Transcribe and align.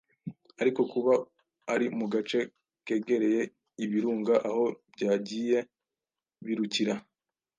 ariko 0.61 0.81
kuba 0.91 1.13
ari 1.73 1.85
mu 1.97 2.05
gace 2.13 2.39
kegereye 2.85 3.41
iburunga 3.83 4.35
aho 4.49 4.63
byagiye 4.93 5.57
birukira. 6.45 6.95